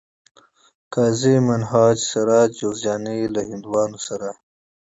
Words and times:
قاضي 0.93 1.35
منهاج 1.47 1.97
سراج 2.11 2.49
جوزجاني 2.59 3.19
له 3.33 3.41
هندوانو 3.49 3.97
سره 4.07 4.29